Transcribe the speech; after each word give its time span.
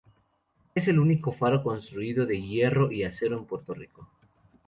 Es 0.73 0.87
el 0.87 0.97
único 0.97 1.31
faro 1.31 1.61
construido 1.61 2.25
de 2.25 2.41
hierro 2.41 2.91
y 2.91 3.03
acero 3.03 3.37
en 3.37 3.45
Puerto 3.45 3.75
Rico. 3.75 4.09